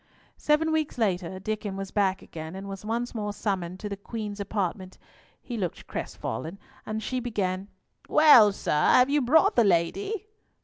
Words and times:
Seven 0.39 0.71
weeks 0.71 0.97
later, 0.97 1.39
Diccon 1.39 1.75
was 1.77 1.91
back 1.91 2.23
again, 2.23 2.55
and 2.55 2.67
was 2.67 2.83
once 2.83 3.13
more 3.13 3.31
summoned 3.33 3.79
to 3.81 3.87
the 3.87 3.95
Queen's 3.95 4.39
apartment. 4.39 4.97
He 5.43 5.57
looked 5.57 5.85
crestfallen, 5.85 6.57
and 6.87 7.03
she 7.03 7.19
began,— 7.19 7.67
"Well, 8.09 8.51
sir? 8.51 8.71
Have 8.93 9.11
you 9.11 9.21
brought 9.21 9.55
the 9.55 9.63
lady?" 9.63 10.25